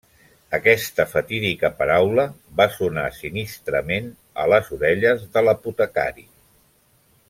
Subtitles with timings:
[0.57, 2.25] Aquesta fatídica paraula
[2.63, 4.11] va sonar sinistrament
[4.45, 6.31] a les orelles de l'apotecari.